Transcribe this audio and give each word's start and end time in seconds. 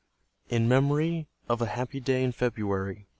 IN 0.49 0.67
MEMORY 0.67 1.27
OF 1.47 1.61
A 1.61 1.67
HAPPY 1.67 1.99
DAY 1.99 2.23
IN 2.23 2.31
FEBRUARY. 2.31 3.05